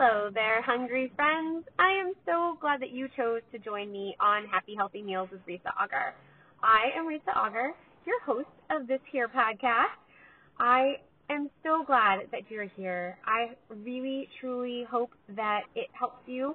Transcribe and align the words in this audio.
Hello 0.00 0.30
there, 0.32 0.62
hungry 0.62 1.10
friends. 1.16 1.64
I 1.76 1.90
am 2.00 2.12
so 2.24 2.56
glad 2.60 2.80
that 2.82 2.92
you 2.92 3.08
chose 3.16 3.40
to 3.50 3.58
join 3.58 3.90
me 3.90 4.14
on 4.20 4.46
Happy 4.46 4.76
Healthy 4.76 5.02
Meals 5.02 5.28
with 5.32 5.44
Risa 5.44 5.74
Auger. 5.74 6.14
I 6.62 6.96
am 6.96 7.08
Risa 7.08 7.36
Auger, 7.36 7.72
your 8.06 8.20
host 8.24 8.46
of 8.70 8.86
this 8.86 9.00
here 9.10 9.26
podcast. 9.26 9.98
I 10.60 10.98
am 11.28 11.50
so 11.64 11.82
glad 11.84 12.20
that 12.30 12.42
you're 12.48 12.68
here. 12.76 13.18
I 13.26 13.56
really, 13.68 14.28
truly 14.40 14.86
hope 14.88 15.10
that 15.34 15.62
it 15.74 15.88
helps 15.98 16.22
you 16.26 16.54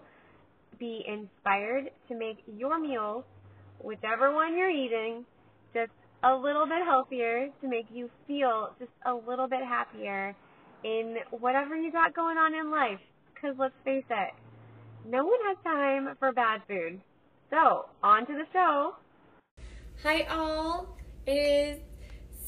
be 0.80 1.04
inspired 1.06 1.92
to 2.08 2.18
make 2.18 2.38
your 2.48 2.80
meals, 2.80 3.26
whichever 3.82 4.34
one 4.34 4.56
you're 4.58 4.72
eating, 4.72 5.26
just 5.74 5.92
a 6.24 6.34
little 6.34 6.66
bit 6.66 6.86
healthier 6.88 7.50
to 7.60 7.68
make 7.68 7.88
you 7.94 8.10
feel 8.26 8.70
just 8.80 8.92
a 9.06 9.14
little 9.14 9.50
bit 9.50 9.66
happier 9.68 10.34
in 10.86 11.18
whatever 11.32 11.76
you 11.76 11.92
got 11.92 12.16
going 12.16 12.38
on 12.38 12.54
in 12.56 12.72
life. 12.72 13.02
Because 13.44 13.58
let's 13.60 13.76
face 13.84 14.06
it, 14.10 14.34
no 15.06 15.26
one 15.26 15.40
has 15.48 15.58
time 15.66 16.16
for 16.18 16.32
bad 16.32 16.62
food. 16.66 17.02
So, 17.50 17.88
on 18.02 18.26
to 18.26 18.34
the 18.34 18.46
show. 18.54 18.96
Hi, 20.04 20.22
all. 20.30 20.96
It 21.26 21.32
is 21.32 21.80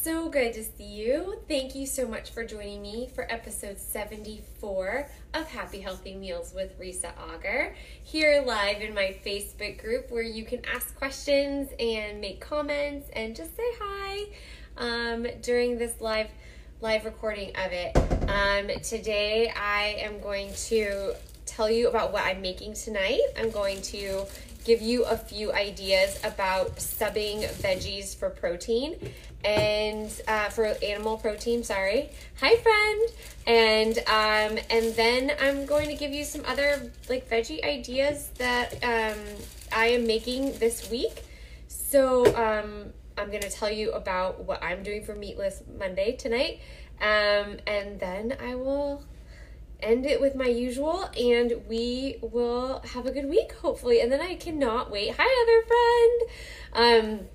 so 0.01 0.29
good 0.29 0.53
to 0.53 0.63
see 0.63 0.85
you. 0.85 1.41
Thank 1.49 1.75
you 1.75 1.85
so 1.85 2.07
much 2.07 2.29
for 2.29 2.45
joining 2.45 2.81
me 2.81 3.09
for 3.13 3.29
episode 3.29 3.77
74 3.77 5.09
of 5.33 5.47
Happy 5.49 5.81
Healthy 5.81 6.15
Meals 6.15 6.53
with 6.55 6.79
Risa 6.79 7.11
Auger. 7.19 7.75
Here 8.01 8.41
live 8.45 8.81
in 8.81 8.93
my 8.93 9.19
Facebook 9.25 9.81
group 9.81 10.09
where 10.11 10.23
you 10.23 10.45
can 10.45 10.61
ask 10.73 10.95
questions 10.95 11.71
and 11.77 12.21
make 12.21 12.39
comments 12.39 13.09
and 13.11 13.35
just 13.35 13.53
say 13.57 13.69
hi 13.81 14.27
um, 14.77 15.27
during 15.41 15.77
this 15.77 15.99
live 15.99 16.29
live 16.79 17.03
recording 17.03 17.49
of 17.57 17.73
it. 17.73 18.14
Um, 18.35 18.67
today 18.83 19.49
I 19.55 19.95
am 19.99 20.19
going 20.19 20.53
to 20.67 21.13
tell 21.45 21.69
you 21.69 21.87
about 21.87 22.11
what 22.11 22.25
I'm 22.25 22.41
making 22.41 22.73
tonight. 22.73 23.21
I'm 23.39 23.49
going 23.49 23.81
to 23.83 24.25
give 24.65 24.81
you 24.81 25.05
a 25.05 25.15
few 25.15 25.53
ideas 25.53 26.19
about 26.21 26.75
subbing 26.75 27.47
veggies 27.61 28.13
for 28.13 28.29
protein 28.29 28.97
and 29.45 30.11
uh, 30.27 30.49
for 30.49 30.65
animal 30.83 31.15
protein. 31.17 31.63
Sorry, 31.63 32.09
hi 32.37 32.57
friend, 32.57 33.09
and 33.47 33.97
um, 33.99 34.61
and 34.69 34.93
then 34.95 35.31
I'm 35.39 35.65
going 35.65 35.87
to 35.87 35.95
give 35.95 36.11
you 36.11 36.25
some 36.25 36.43
other 36.45 36.91
like 37.07 37.29
veggie 37.29 37.63
ideas 37.63 38.31
that 38.37 38.73
um, 38.83 39.19
I 39.71 39.87
am 39.87 40.05
making 40.05 40.59
this 40.59 40.91
week. 40.91 41.23
So 41.69 42.25
um, 42.35 42.91
I'm 43.17 43.29
going 43.29 43.43
to 43.43 43.49
tell 43.49 43.71
you 43.71 43.93
about 43.93 44.43
what 44.43 44.61
I'm 44.61 44.83
doing 44.83 45.03
for 45.05 45.15
Meatless 45.15 45.63
Monday 45.79 46.17
tonight, 46.17 46.59
um, 47.01 47.57
and 47.67 47.99
then 47.99 48.35
I 48.41 48.55
will 48.55 49.03
end 49.81 50.05
it 50.05 50.21
with 50.21 50.35
my 50.35 50.47
usual 50.47 51.09
and 51.19 51.53
we 51.67 52.17
will 52.21 52.81
have 52.93 53.05
a 53.05 53.11
good 53.11 53.29
week 53.29 53.51
hopefully 53.55 53.99
and 53.99 54.09
then 54.09 54.21
i 54.21 54.33
cannot 54.33 54.89
wait 54.89 55.13
hi 55.15 55.43
other 55.43 57.03
friend 57.03 57.19
um 57.19 57.27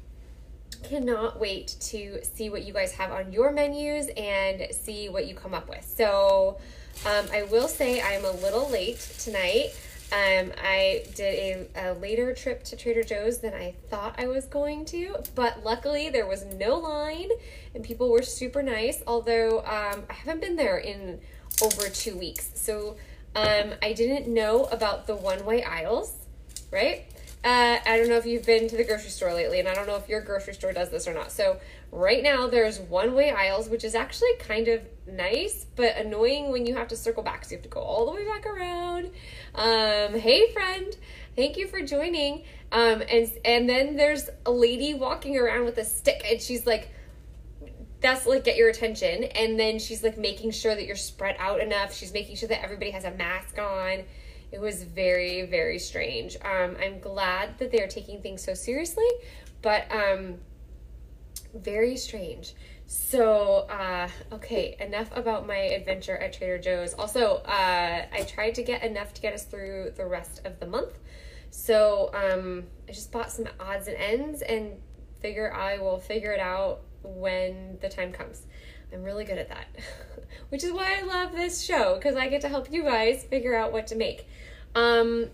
cannot 0.83 1.39
wait 1.39 1.77
to 1.81 2.25
see 2.25 2.51
what 2.51 2.65
you 2.65 2.73
guys 2.73 2.93
have 2.93 3.13
on 3.13 3.33
your 3.33 3.53
menus 3.53 4.09
and 4.17 4.67
see 4.73 5.09
what 5.09 5.27
you 5.27 5.35
come 5.35 5.55
up 5.55 5.69
with. 5.69 5.85
So, 5.85 6.59
um, 7.07 7.27
I 7.33 7.45
will 7.45 7.69
say 7.69 8.03
I'm 8.03 8.25
a 8.25 8.31
little 8.31 8.69
late 8.69 8.99
tonight. 9.19 9.71
Um, 10.13 10.53
I 10.61 11.05
did 11.15 11.69
a, 11.77 11.91
a 11.91 11.95
later 11.95 12.35
trip 12.35 12.65
to 12.65 12.77
Trader 12.77 13.05
Joe's 13.05 13.39
than 13.39 13.55
I 13.55 13.75
thought 13.89 14.17
I 14.19 14.27
was 14.27 14.45
going 14.45 14.85
to, 14.87 15.17
but 15.37 15.63
luckily 15.63 16.11
there 16.11 16.27
was 16.27 16.45
no 16.45 16.79
line 16.79 17.29
and 17.75 17.85
people 17.85 18.11
were 18.11 18.23
super 18.23 18.63
nice. 18.63 19.03
Although 19.07 19.61
um, 19.61 20.03
I 20.11 20.13
haven't 20.13 20.41
been 20.41 20.57
there 20.57 20.79
in 20.79 21.21
over 21.63 21.89
two 21.89 22.17
weeks, 22.17 22.51
so 22.55 22.97
um, 23.37 23.75
I 23.83 23.93
didn't 23.93 24.27
know 24.27 24.65
about 24.65 25.07
the 25.07 25.15
one 25.15 25.45
way 25.45 25.63
aisles, 25.63 26.13
right? 26.73 27.05
Uh, 27.43 27.79
I 27.87 27.97
don't 27.97 28.09
know 28.11 28.19
if 28.19 28.27
you've 28.27 28.45
been 28.45 28.69
to 28.69 28.77
the 28.77 28.85
grocery 28.85 29.09
store 29.09 29.33
lately, 29.33 29.61
and 29.61 29.69
I 29.69 29.75
don't 29.75 29.87
know 29.87 29.97
if 29.97 30.11
your 30.11 30.21
grocery 30.21 30.53
store 30.53 30.73
does 30.75 30.91
this 30.91 31.09
or 31.09 31.15
not. 31.15 31.33
So, 31.33 31.59
right 31.91 32.23
now, 32.23 32.49
there's 32.49 32.79
one 32.79 33.15
way 33.15 33.31
aisles, 33.31 33.71
which 33.71 33.83
is 33.83 33.95
actually 33.95 34.35
kind 34.41 34.69
of 34.69 34.83
nice, 35.07 35.65
but 35.75 35.97
annoying 35.97 36.51
when 36.51 36.67
you 36.67 36.75
have 36.75 36.89
to 36.89 36.97
circle 36.97 37.23
back. 37.23 37.47
So, 37.47 37.53
you 37.53 37.57
have 37.57 37.63
to 37.63 37.71
go 37.71 37.81
all 37.81 38.05
the 38.05 38.13
way 38.13 38.27
back 38.27 38.45
around. 38.45 39.07
Um, 39.55 40.21
hey, 40.21 40.53
friend, 40.53 40.95
thank 41.35 41.57
you 41.57 41.67
for 41.67 41.81
joining. 41.81 42.45
Um, 42.73 43.03
and, 43.11 43.33
and 43.47 43.67
then 43.67 43.97
there's 43.97 44.29
a 44.45 44.51
lady 44.51 44.93
walking 44.93 45.39
around 45.39 45.65
with 45.65 45.79
a 45.79 45.85
stick, 45.85 46.23
and 46.31 46.43
she's 46.43 46.67
like, 46.67 46.91
that's 48.03 48.27
like 48.27 48.45
get 48.45 48.57
your 48.57 48.69
attention. 48.69 49.25
And 49.25 49.59
then 49.59 49.79
she's 49.79 50.03
like 50.03 50.19
making 50.19 50.51
sure 50.51 50.75
that 50.75 50.85
you're 50.85 50.97
spread 50.97 51.37
out 51.39 51.61
enough. 51.61 51.95
She's 51.95 52.13
making 52.13 52.37
sure 52.37 52.49
that 52.51 52.63
everybody 52.63 52.91
has 52.91 53.05
a 53.05 53.11
mask 53.13 53.59
on 53.59 54.05
it 54.53 54.61
was 54.61 54.83
very, 54.83 55.43
very 55.43 55.79
strange. 55.79 56.37
Um, 56.43 56.77
I'm 56.81 56.99
glad 56.99 57.59
that 57.59 57.71
they're 57.71 57.89
taking 57.89 58.21
things 58.21 58.43
so 58.43 58.55
seriously, 58.55 59.09
but 59.63 59.91
um, 59.93 60.37
very 61.55 61.97
strange. 61.97 62.55
So, 62.87 63.69
uh, 63.71 64.09
okay, 64.33 64.77
enough 64.81 65.17
about 65.17 65.47
my 65.47 65.57
adventure 65.57 66.17
at 66.17 66.33
Trader 66.33 66.59
Joe's. 66.59 66.93
Also, 66.95 67.37
uh, 67.47 68.07
I 68.13 68.27
tried 68.27 68.57
to 68.57 68.65
get 68.65 68.83
enough 68.83 69.15
to 69.15 69.21
get 69.21 69.33
us 69.33 69.45
through 69.45 69.93
the 69.97 70.07
rest 70.07 70.41
of 70.45 70.59
the 70.59 70.67
month. 70.67 70.99
So, 71.51 72.11
um, 72.13 72.65
I 72.89 72.93
just 72.93 73.13
bought 73.13 73.31
some 73.31 73.47
odds 73.61 73.87
and 73.87 73.97
ends 73.97 74.43
and 74.43 74.73
figure 75.21 75.53
I 75.53 75.79
will 75.79 75.99
figure 75.99 76.33
it 76.33 76.41
out 76.41 76.81
when 77.03 77.79
the 77.81 77.89
time 77.89 78.13
comes. 78.13 78.47
I'm 78.93 79.03
really 79.03 79.25
good 79.25 79.39
at 79.39 79.49
that, 79.49 79.67
which 80.49 80.65
is 80.65 80.73
why 80.73 80.99
I 80.99 81.03
love 81.03 81.33
this 81.33 81.63
show 81.63 81.95
because 81.97 82.17
I 82.17 82.29
get 82.29 82.41
to 82.43 82.49
help 82.49 82.73
you 82.73 82.83
guys 82.83 83.25
figure 83.25 83.55
out 83.55 83.73
what 83.73 83.87
to 83.89 83.97
make. 83.97 84.27
Um, 84.75 85.27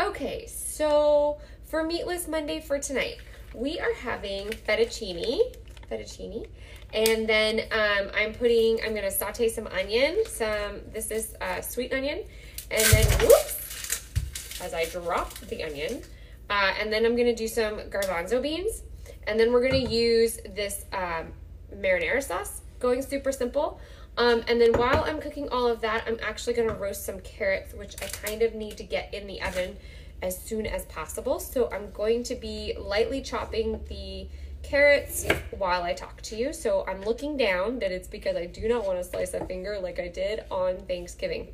okay, 0.00 0.46
so 0.46 1.38
for 1.64 1.84
Meatless 1.84 2.28
Monday 2.28 2.60
for 2.60 2.78
tonight, 2.78 3.18
we 3.54 3.78
are 3.80 3.94
having 3.94 4.48
fettuccine, 4.48 5.54
fettuccine, 5.90 6.46
and 6.92 7.28
then 7.28 7.60
um, 7.72 8.10
I'm 8.14 8.32
putting, 8.32 8.80
I'm 8.84 8.94
gonna 8.94 9.10
saute 9.10 9.48
some 9.48 9.66
onion, 9.68 10.24
some, 10.26 10.80
this 10.92 11.10
is 11.10 11.34
uh, 11.40 11.60
sweet 11.60 11.92
onion, 11.92 12.24
and 12.70 12.84
then 12.84 13.06
whoops, 13.20 14.60
as 14.62 14.74
I 14.74 14.86
drop 14.86 15.34
the 15.40 15.64
onion, 15.64 16.02
uh, 16.50 16.72
and 16.80 16.92
then 16.92 17.04
I'm 17.04 17.16
gonna 17.16 17.34
do 17.34 17.48
some 17.48 17.78
garbanzo 17.90 18.40
beans, 18.40 18.82
and 19.26 19.38
then 19.38 19.52
we're 19.52 19.62
gonna 19.62 19.76
use 19.76 20.38
this 20.54 20.84
um, 20.92 21.32
marinara 21.74 22.22
sauce, 22.22 22.62
going 22.78 23.02
super 23.02 23.32
simple. 23.32 23.80
Um, 24.16 24.42
and 24.48 24.60
then 24.60 24.72
while 24.72 25.04
I'm 25.04 25.20
cooking 25.20 25.48
all 25.50 25.68
of 25.68 25.80
that, 25.82 26.04
I'm 26.06 26.18
actually 26.22 26.54
going 26.54 26.68
to 26.68 26.74
roast 26.74 27.06
some 27.06 27.20
carrots, 27.20 27.72
which 27.74 27.94
I 28.02 28.06
kind 28.06 28.42
of 28.42 28.54
need 28.54 28.76
to 28.78 28.82
get 28.82 29.14
in 29.14 29.26
the 29.26 29.40
oven 29.42 29.76
as 30.22 30.40
soon 30.40 30.66
as 30.66 30.84
possible. 30.86 31.38
So 31.38 31.70
I'm 31.70 31.90
going 31.92 32.24
to 32.24 32.34
be 32.34 32.74
lightly 32.78 33.22
chopping 33.22 33.80
the 33.88 34.26
carrots 34.62 35.24
while 35.56 35.82
I 35.82 35.94
talk 35.94 36.20
to 36.22 36.36
you. 36.36 36.52
So 36.52 36.84
I'm 36.88 37.02
looking 37.02 37.36
down 37.36 37.78
that 37.78 37.92
it's 37.92 38.08
because 38.08 38.36
I 38.36 38.46
do 38.46 38.66
not 38.68 38.84
want 38.84 38.98
to 38.98 39.04
slice 39.04 39.34
a 39.34 39.44
finger 39.46 39.78
like 39.80 40.00
I 40.00 40.08
did 40.08 40.44
on 40.50 40.78
Thanksgiving. 40.86 41.48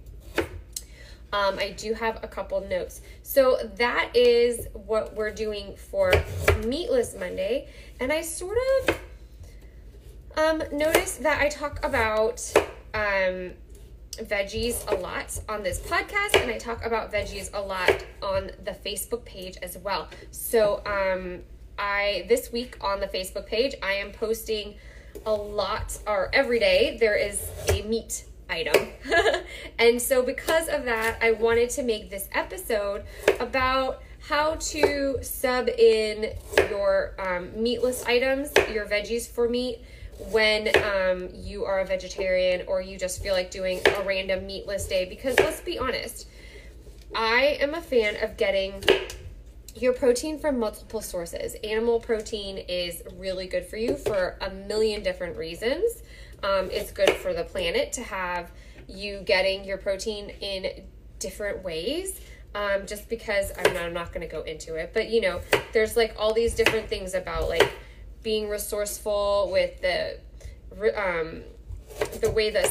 Um, 1.33 1.59
I 1.59 1.75
do 1.77 1.95
have 1.95 2.23
a 2.23 2.29
couple 2.29 2.61
notes. 2.61 3.01
So 3.23 3.59
that 3.77 4.11
is 4.15 4.69
what 4.73 5.15
we're 5.15 5.33
doing 5.33 5.75
for 5.77 6.13
Meatless 6.65 7.17
Monday. 7.19 7.69
And 7.99 8.13
I 8.13 8.23
sort 8.23 8.57
of 8.79 8.97
um, 10.37 10.63
notice 10.73 11.17
that 11.17 11.41
I 11.41 11.49
talk 11.49 11.85
about 11.85 12.53
um, 12.93 13.53
veggies 14.17 14.87
a 14.91 14.95
lot 14.95 15.39
on 15.49 15.63
this 15.63 15.81
podcast, 15.81 16.41
and 16.41 16.51
I 16.51 16.59
talk 16.59 16.85
about 16.85 17.13
veggies 17.13 17.51
a 17.53 17.61
lot 17.61 18.05
on 18.23 18.51
the 18.65 18.73
Facebook 18.73 19.25
page 19.25 19.57
as 19.63 19.79
well. 19.79 20.09
So, 20.31 20.83
um, 20.87 21.41
I 21.79 22.27
this 22.29 22.53
week 22.53 22.77
on 22.81 23.01
the 23.01 23.07
Facebook 23.07 23.47
page, 23.47 23.75
I 23.83 23.95
am 23.95 24.13
posting 24.13 24.75
a 25.27 25.33
lot, 25.33 25.99
or 26.07 26.31
every 26.33 26.59
day 26.59 26.97
there 26.99 27.17
is 27.17 27.49
a 27.69 27.83
meat 27.83 28.25
item. 28.49 28.89
and 29.79 30.01
so, 30.01 30.23
because 30.23 30.69
of 30.69 30.85
that, 30.85 31.19
I 31.23 31.33
wanted 31.33 31.71
to 31.71 31.83
make 31.83 32.11
this 32.11 32.29
episode 32.33 33.05
about 33.41 34.03
how 34.29 34.55
to 34.55 35.19
sub 35.23 35.69
in 35.69 36.35
your 36.71 37.15
um, 37.19 37.51
meatless 37.63 38.05
items, 38.07 38.51
your 38.73 38.87
veggies 38.87 39.29
for 39.29 39.49
meat 39.49 39.81
when 40.31 40.69
um, 40.83 41.29
you 41.35 41.65
are 41.65 41.81
a 41.81 41.87
vegetarian 41.87 42.67
or 42.67 42.81
you 42.81 42.99
just 42.99 43.23
feel 43.23 43.35
like 43.35 43.51
doing 43.51 43.81
a 43.87 44.03
random 44.03 44.47
meatless 44.47 44.87
day. 44.87 45.05
Because 45.05 45.39
let's 45.39 45.61
be 45.61 45.79
honest, 45.79 46.29
I 47.15 47.59
am 47.61 47.75
a 47.75 47.81
fan 47.81 48.17
of 48.23 48.37
getting 48.37 48.83
your 49.77 49.93
protein 49.93 50.39
from 50.39 50.59
multiple 50.59 51.01
sources. 51.01 51.57
Animal 51.65 52.01
protein 52.01 52.59
is 52.59 53.03
really 53.17 53.47
good 53.47 53.67
for 53.67 53.77
you 53.77 53.97
for 53.97 54.37
a 54.41 54.51
million 54.51 55.03
different 55.03 55.37
reasons. 55.37 56.03
Um, 56.43 56.71
it's 56.71 56.93
good 56.93 57.11
for 57.11 57.33
the 57.33 57.45
planet 57.45 57.93
to 57.95 58.03
have 58.03 58.51
you 58.87 59.21
getting 59.25 59.65
your 59.65 59.79
protein 59.79 60.31
in 60.41 60.85
different 61.19 61.65
ways. 61.65 62.21
Um, 62.55 62.87
just 62.87 63.09
because 63.09 63.51
I 63.59 63.69
mean, 63.69 63.79
I'm 63.79 63.93
not 63.93 64.13
going 64.13 64.21
to 64.21 64.31
go 64.31 64.43
into 64.43 64.77
it, 64.77 64.93
but 64.95 65.09
you 65.09 65.21
know, 65.21 65.41
there's 65.73 65.97
like 65.97 66.15
all 66.17 66.33
these 66.33 66.55
different 66.55 66.89
things 66.89 67.15
about 67.15 67.49
like 67.49 67.69
being 68.25 68.49
resourceful 68.49 69.51
with 69.53 69.81
the 69.81 70.19
um, 70.97 71.43
the 72.21 72.31
way 72.31 72.51
the 72.51 72.69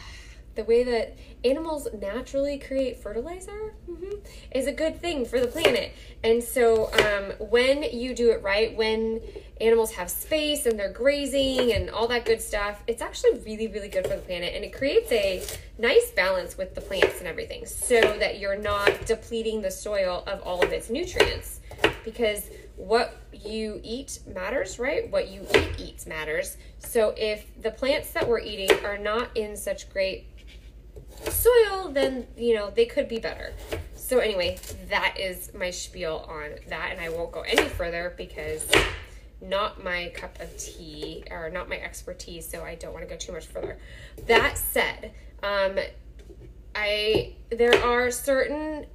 the 0.56 0.64
way 0.64 0.84
that 0.84 1.18
animals 1.46 1.88
naturally 2.00 2.58
create 2.60 2.98
fertilizer 2.98 3.74
mm-hmm, 3.90 4.16
is 4.52 4.68
a 4.68 4.74
good 4.74 5.00
thing 5.00 5.26
for 5.26 5.40
the 5.40 5.48
planet. 5.48 5.94
And 6.24 6.44
so, 6.44 6.92
um, 6.94 7.48
when 7.48 7.84
you 7.84 8.14
do 8.14 8.32
it 8.32 8.44
right, 8.44 8.76
when 8.76 9.22
animals 9.62 9.92
have 9.94 10.10
space 10.12 10.66
and 10.66 10.78
they're 10.78 10.92
grazing 10.92 11.72
and 11.72 11.90
all 11.90 12.08
that 12.10 12.26
good 12.26 12.42
stuff, 12.42 12.84
it's 12.88 13.02
actually 13.02 13.40
really, 13.40 13.68
really 13.68 13.88
good 13.88 14.06
for 14.06 14.16
the 14.16 14.22
planet. 14.22 14.54
And 14.54 14.66
it 14.66 14.74
creates 14.74 15.12
a 15.12 15.42
nice 15.78 16.12
balance 16.12 16.58
with 16.58 16.76
the 16.76 16.82
plants 16.82 17.20
and 17.20 17.28
everything 17.28 17.66
so 17.66 18.02
that 18.20 18.40
you're 18.40 18.58
not 18.58 19.06
depleting 19.06 19.62
the 19.62 19.72
soil 19.72 20.24
of 20.28 20.42
all 20.42 20.62
of 20.62 20.74
its 20.74 20.90
nutrients. 20.90 21.62
Because 22.04 22.50
what 22.76 23.18
you 23.44 23.80
eat 23.84 24.20
matters, 24.34 24.80
right? 24.80 25.10
What 25.12 25.30
you 25.30 25.46
eat 25.56 25.80
eats 25.80 26.06
matters. 26.06 26.58
So 26.80 27.14
if 27.18 27.46
the 27.62 27.72
plants 27.72 28.12
that 28.12 28.28
we're 28.28 28.40
eating 28.40 28.72
are 28.86 28.98
not 28.98 29.36
in 29.36 29.56
such 29.56 29.90
great 29.90 30.28
soil, 31.30 31.90
then 31.92 32.28
you 32.38 32.56
know 32.56 32.70
they 32.70 32.86
could 32.86 33.08
be 33.08 33.20
better. 33.20 33.54
So 33.96 34.20
anyway, 34.20 34.58
that 34.90 35.18
is 35.20 35.52
my 35.54 35.70
spiel 35.70 36.26
on 36.28 36.52
that, 36.70 36.92
and 36.92 37.00
I 37.00 37.10
won't 37.10 37.32
go 37.32 37.42
any 37.42 37.68
further 37.70 38.14
because 38.18 38.70
not 39.42 39.84
my 39.84 40.12
cup 40.16 40.40
of 40.40 40.56
tea 40.58 41.24
or 41.32 41.50
not 41.50 41.70
my 41.70 41.78
expertise, 41.78 42.48
so 42.48 42.64
I 42.64 42.76
don't 42.76 42.94
want 42.94 43.08
to 43.08 43.10
go 43.10 43.18
too 43.18 43.32
much 43.32 43.46
further. 43.46 43.78
That 44.28 44.58
said, 44.58 45.14
um, 45.44 45.78
I 46.76 47.36
there 47.50 47.76
are 47.84 48.12
certain 48.12 48.86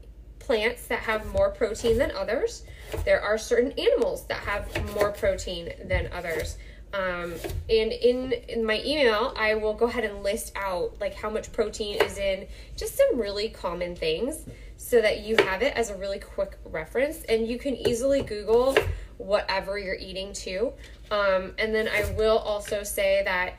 plants 0.45 0.87
that 0.87 1.01
have 1.01 1.27
more 1.33 1.51
protein 1.51 1.99
than 1.99 2.11
others. 2.13 2.65
There 3.05 3.21
are 3.21 3.39
certain 3.39 3.73
animals 3.73 4.27
that 4.27 4.39
have 4.39 4.95
more 4.95 5.11
protein 5.11 5.73
than 5.85 6.11
others. 6.13 6.59
Um, 6.93 7.35
and 7.69 7.93
in, 7.93 8.33
in 8.49 8.65
my 8.65 8.81
email, 8.85 9.35
I 9.37 9.55
will 9.55 9.75
go 9.75 9.87
ahead 9.87 10.05
and 10.05 10.23
list 10.23 10.53
out 10.55 11.01
like 11.01 11.15
how 11.15 11.29
much 11.29 11.51
protein 11.53 12.01
is 12.03 12.19
in 12.19 12.47
just 12.77 12.97
some 12.97 13.19
really 13.19 13.49
common 13.49 13.97
things 13.97 14.45
so 14.77 15.01
that 15.01 15.21
you 15.21 15.37
have 15.39 15.63
it 15.63 15.75
as 15.77 15.91
a 15.91 15.97
really 15.97 16.21
quick 16.21 16.57
reference 16.65 17.25
and 17.25 17.49
you 17.49 17.59
can 17.59 17.75
easily 17.75 18.23
Google 18.23 18.77
whatever 19.17 19.79
you're 19.79 19.97
eating 19.97 20.33
too. 20.33 20.73
Um, 21.11 21.53
and 21.59 21.75
then 21.75 21.89
I 21.89 22.13
will 22.13 22.39
also 22.39 22.83
say 22.85 23.23
that 23.25 23.55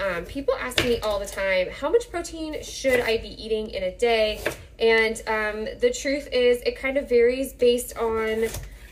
um, 0.00 0.24
people 0.24 0.54
ask 0.58 0.82
me 0.84 0.98
all 1.00 1.18
the 1.18 1.26
time, 1.26 1.68
how 1.70 1.90
much 1.90 2.10
protein 2.10 2.62
should 2.62 3.00
I 3.00 3.18
be 3.18 3.28
eating 3.42 3.70
in 3.70 3.82
a 3.82 3.96
day? 3.96 4.40
And 4.78 5.16
um, 5.26 5.68
the 5.80 5.90
truth 5.90 6.28
is, 6.32 6.60
it 6.62 6.76
kind 6.76 6.96
of 6.96 7.08
varies 7.08 7.52
based 7.52 7.96
on 7.96 8.48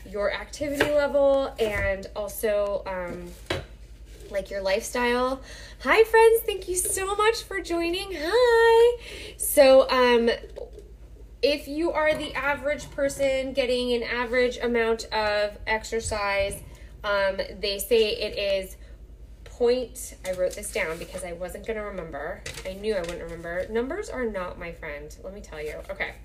your 0.09 0.33
activity 0.33 0.91
level 0.91 1.53
and 1.59 2.07
also 2.15 2.83
um, 2.85 3.59
like 4.29 4.49
your 4.49 4.61
lifestyle. 4.61 5.41
Hi, 5.83 6.03
friends. 6.03 6.41
Thank 6.45 6.67
you 6.67 6.75
so 6.75 7.15
much 7.15 7.43
for 7.43 7.59
joining. 7.61 8.11
Hi. 8.13 9.01
So, 9.37 9.89
um, 9.89 10.29
if 11.41 11.67
you 11.67 11.91
are 11.91 12.13
the 12.13 12.33
average 12.35 12.89
person 12.91 13.53
getting 13.53 13.93
an 13.93 14.03
average 14.03 14.59
amount 14.59 15.05
of 15.05 15.57
exercise, 15.65 16.61
um, 17.03 17.37
they 17.59 17.79
say 17.79 18.11
it 18.11 18.37
is 18.37 18.77
point. 19.61 20.15
I 20.25 20.31
wrote 20.31 20.55
this 20.55 20.73
down 20.73 20.97
because 20.97 21.23
I 21.23 21.33
wasn't 21.33 21.67
going 21.67 21.77
to 21.77 21.83
remember. 21.83 22.41
I 22.65 22.73
knew 22.73 22.95
I 22.95 23.01
wouldn't 23.01 23.21
remember. 23.21 23.67
Numbers 23.69 24.09
are 24.09 24.25
not 24.25 24.57
my 24.57 24.71
friend. 24.71 25.15
Let 25.23 25.35
me 25.35 25.41
tell 25.41 25.61
you. 25.61 25.75
Okay. 25.91 26.15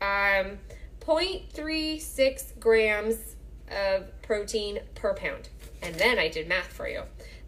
Um, 0.00 0.56
0.36 1.00 2.58
grams 2.58 3.36
of 3.70 4.06
protein 4.22 4.78
per 4.94 5.12
pound. 5.12 5.50
And 5.82 5.96
then 5.96 6.18
I 6.18 6.28
did 6.28 6.48
math 6.48 6.72
for 6.72 6.88
you. 6.88 7.02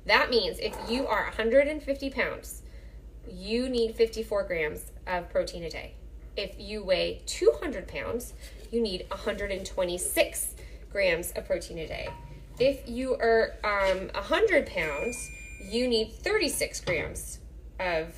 That 0.05 0.29
means 0.29 0.59
if 0.59 0.77
you 0.91 1.07
are 1.07 1.23
150 1.23 2.11
pounds, 2.11 2.61
you 3.27 3.71
need 3.71 3.95
54 3.95 4.43
grams 4.43 4.93
of 5.07 5.31
protein 5.31 5.65
a 5.65 5.71
day. 5.71 5.95
If 6.37 6.55
you 6.59 6.85
weigh 6.85 7.23
200 7.25 7.89
pounds, 7.89 8.35
you 8.71 8.83
need 8.83 9.07
126 9.09 10.55
grams 10.93 11.33
of 11.33 11.47
protein 11.47 11.79
a 11.79 11.89
day. 11.89 12.09
If 12.59 12.89
you 12.89 13.15
are 13.15 13.55
um, 13.65 14.09
100 14.15 14.67
pounds, 14.67 15.31
you 15.63 15.87
need 15.87 16.13
36 16.13 16.81
grams 16.81 17.39
of 17.79 18.15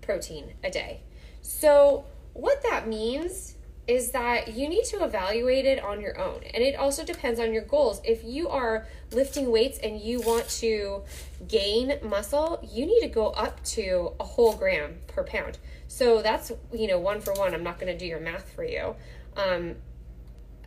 protein 0.00 0.54
a 0.62 0.70
day. 0.70 1.00
So, 1.42 2.04
what 2.32 2.62
that 2.62 2.88
means 2.88 3.54
is 3.86 4.12
that 4.12 4.54
you 4.54 4.68
need 4.68 4.84
to 4.84 5.04
evaluate 5.04 5.66
it 5.66 5.82
on 5.82 6.00
your 6.00 6.18
own. 6.18 6.42
And 6.54 6.62
it 6.62 6.74
also 6.74 7.04
depends 7.04 7.38
on 7.38 7.52
your 7.52 7.64
goals. 7.64 8.00
If 8.02 8.24
you 8.24 8.48
are 8.48 8.86
lifting 9.12 9.50
weights 9.50 9.78
and 9.78 10.00
you 10.00 10.20
want 10.20 10.48
to 10.60 11.02
gain 11.46 11.98
muscle, 12.02 12.66
you 12.72 12.86
need 12.86 13.00
to 13.00 13.08
go 13.08 13.28
up 13.28 13.62
to 13.64 14.12
a 14.18 14.24
whole 14.24 14.54
gram 14.54 14.96
per 15.06 15.22
pound. 15.22 15.58
So 15.86 16.22
that's, 16.22 16.50
you 16.72 16.88
know, 16.88 16.98
one 16.98 17.20
for 17.20 17.34
one. 17.34 17.54
I'm 17.54 17.62
not 17.62 17.78
going 17.78 17.92
to 17.92 17.98
do 17.98 18.06
your 18.06 18.20
math 18.20 18.50
for 18.54 18.64
you. 18.64 18.96
Um, 19.36 19.76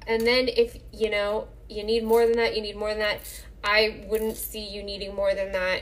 and 0.05 0.25
then 0.25 0.47
if, 0.47 0.77
you 0.93 1.09
know, 1.09 1.47
you 1.69 1.83
need 1.83 2.03
more 2.03 2.25
than 2.25 2.35
that, 2.37 2.55
you 2.55 2.61
need 2.61 2.75
more 2.75 2.89
than 2.89 2.99
that. 2.99 3.19
I 3.63 4.05
wouldn't 4.07 4.37
see 4.37 4.65
you 4.67 4.83
needing 4.83 5.13
more 5.15 5.33
than 5.33 5.51
that 5.51 5.81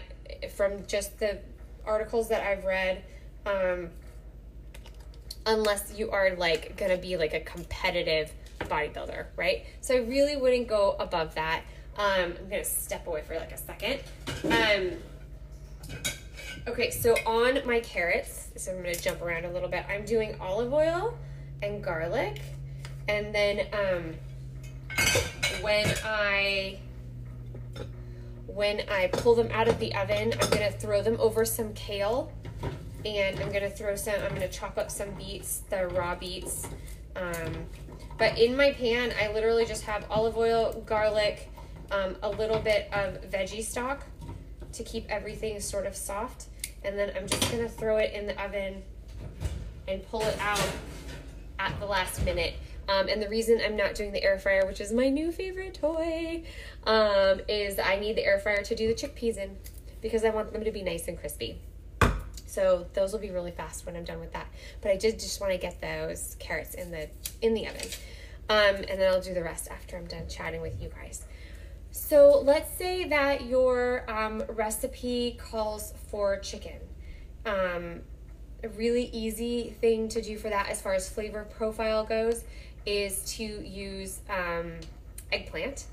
from 0.56 0.86
just 0.88 1.20
the 1.20 1.40
articles 1.86 2.30
that 2.30 2.44
I've 2.44 2.66
read. 2.66 3.04
Um, 3.46 3.90
unless 5.46 5.94
you 5.96 6.12
are 6.12 6.36
like 6.36 6.76
gonna 6.78 6.98
be 6.98 7.18
like 7.18 7.34
a 7.34 7.40
competitive 7.40 8.34
bodybuilder, 8.62 9.28
right? 9.36 9.66
So 9.82 9.96
I 9.96 10.00
really 10.00 10.38
wouldn't 10.38 10.68
go 10.68 10.96
above 11.00 11.36
that. 11.36 11.62
Um, 11.98 12.34
I'm 12.40 12.50
gonna 12.50 12.64
step 12.64 13.08
away 13.08 13.22
for 13.22 13.36
like 13.36 13.52
a 13.52 13.58
second. 13.58 14.00
Um, 14.46 14.92
okay, 16.68 16.92
so 16.92 17.16
on 17.26 17.66
my 17.66 17.80
carrots, 17.80 18.50
so 18.58 18.72
I'm 18.72 18.78
gonna 18.78 18.96
jump 18.96 19.22
around 19.22 19.46
a 19.46 19.52
little 19.52 19.70
bit. 19.70 19.86
I'm 19.88 20.06
doing 20.06 20.36
olive 20.42 20.74
oil 20.74 21.18
and 21.62 21.84
garlic, 21.84 22.42
and 23.08 23.34
then 23.34 23.68
um, 23.74 24.16
when 25.66 25.92
I 26.06 26.78
when 28.46 28.82
I 28.88 29.08
pull 29.08 29.34
them 29.34 29.50
out 29.52 29.68
of 29.68 29.80
the 29.80 29.96
oven, 29.96 30.32
I'm 30.40 30.50
gonna 30.52 30.70
throw 30.70 31.02
them 31.02 31.18
over 31.20 31.44
some 31.44 31.74
kale 31.74 32.32
and 33.04 33.40
I'm 33.40 33.52
gonna 33.52 33.72
throw 33.72 33.96
some, 33.96 34.14
I'm 34.22 34.36
gonna 34.36 34.48
chop 34.48 34.78
up 34.78 34.92
some 34.92 35.10
beets, 35.16 35.64
the 35.72 35.88
raw 35.88 36.14
beets. 36.14 36.70
Um, 37.16 37.66
but 38.20 38.38
in 38.38 38.56
my 38.56 38.74
pan, 38.74 39.12
I 39.20 39.34
literally 39.34 39.66
just 39.66 39.84
have 39.86 40.06
olive 40.12 40.38
oil, 40.38 40.84
garlic, 40.86 41.50
um, 41.90 42.16
a 42.22 42.30
little 42.30 42.60
bit 42.60 42.88
of 42.94 43.20
veggie 43.32 43.64
stock 43.64 44.06
to 44.74 44.84
keep 44.84 45.10
everything 45.10 45.60
sort 45.60 45.88
of 45.88 45.96
soft. 45.96 46.46
And 46.84 46.96
then 46.98 47.12
I'm 47.18 47.28
just 47.28 47.52
gonna 47.52 47.68
throw 47.68 47.98
it 47.98 48.14
in 48.14 48.28
the 48.28 48.40
oven 48.40 48.84
and 49.88 50.08
pull 50.10 50.22
it 50.22 50.38
out 50.40 50.62
at 51.58 51.80
the 51.80 51.88
last 51.88 52.24
minute. 52.24 52.54
Um, 52.88 53.08
and 53.08 53.22
the 53.22 53.30
reason 53.30 53.60
I'm 53.64 53.76
not 53.76 53.96
doing 53.96 54.12
the 54.12 54.24
air 54.24 54.38
fryer, 54.38 54.66
which 54.66 54.80
is 54.80 54.94
my 54.94 55.10
new 55.10 55.32
favorite 55.32 55.74
toy, 55.74 56.44
um, 56.86 57.42
is 57.48 57.80
I 57.80 57.98
need 57.98 58.16
the 58.16 58.26
air 58.26 58.40
fryer 58.40 58.62
to 58.64 58.76
do 58.76 58.88
the 58.88 58.94
chickpeas 58.94 59.38
in 59.38 59.58
because 60.02 60.24
I 60.24 60.30
want 60.30 60.54
them 60.54 60.64
to 60.64 60.72
be 60.72 60.84
nice 60.84 61.08
and 61.08 61.20
crispy. 61.20 61.60
So 62.46 62.86
those 62.94 63.12
will 63.12 63.20
be 63.20 63.32
really 63.32 63.52
fast 63.52 63.86
when 63.86 63.96
I'm 63.96 64.04
done 64.04 64.20
with 64.20 64.34
that. 64.34 64.48
But 64.82 64.92
I 64.92 64.98
did 64.98 65.20
just 65.20 65.42
want 65.42 65.52
to 65.52 65.58
get 65.58 65.82
those 65.82 66.36
carrots 66.40 66.76
in 66.76 66.92
the 66.92 67.10
in 67.42 67.54
the 67.54 67.68
oven. 67.68 67.88
Um, 68.48 68.76
and 68.88 69.02
then 69.02 69.12
I'll 69.12 69.22
do 69.22 69.34
the 69.34 69.44
rest 69.44 69.68
after 69.70 69.98
I'm 69.98 70.06
done 70.06 70.28
chatting 70.30 70.62
with 70.62 70.80
you 70.82 70.90
guys. 70.90 71.26
So 71.92 72.42
let's 72.46 72.72
say 72.78 73.06
that 73.10 73.46
your 73.46 74.10
um, 74.10 74.44
recipe 74.50 75.38
calls 75.40 75.94
for 76.10 76.38
chicken. 76.40 76.80
Um, 77.46 78.02
a 78.64 78.70
really 78.70 79.06
easy 79.06 79.76
thing 79.82 80.08
to 80.10 80.22
do 80.22 80.38
for 80.38 80.50
that 80.50 80.70
as 80.70 80.82
far 80.82 80.94
as 80.94 81.10
flavor 81.10 81.46
profile 81.58 82.04
goes 82.06 82.44
is 82.86 83.24
to 83.36 83.44
use 83.44 84.20
um, 84.30 84.74
eggplant. 85.32 85.86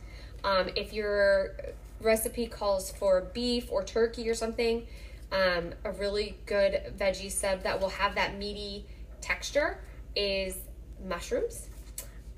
Um, 0.45 0.69
if 0.77 0.93
your 0.93 1.55
recipe 2.01 2.47
calls 2.47 2.91
for 2.91 3.31
beef 3.33 3.71
or 3.71 3.85
turkey 3.85 4.29
or 4.29 4.35
something, 4.35 4.87
um, 5.31 5.73
a 5.85 5.93
really 5.93 6.37
good 6.47 6.93
veggie 6.99 7.31
sub 7.31 7.63
that 7.63 7.81
will 7.81 7.89
have 7.89 8.15
that 8.17 8.37
meaty 8.37 8.85
texture 9.21 9.79
is 10.15 10.59
mushrooms. 11.07 11.69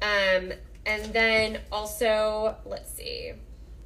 Um, 0.01 0.53
and 0.87 1.13
then 1.13 1.61
also, 1.73 2.57
let's 2.65 2.93
see. 2.93 3.33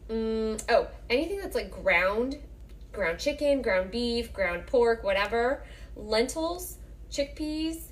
Mm, 0.08 0.62
oh, 0.68 0.88
anything 1.08 1.38
that's 1.38 1.54
like 1.54 1.70
ground, 1.70 2.38
ground 2.92 3.18
chicken, 3.18 3.62
ground 3.62 3.90
beef, 3.90 4.32
ground 4.32 4.66
pork, 4.66 5.04
whatever. 5.04 5.64
Lentils, 5.96 6.78
chickpeas, 7.10 7.82